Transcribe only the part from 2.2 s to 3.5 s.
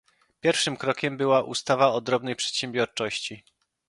przedsiębiorczości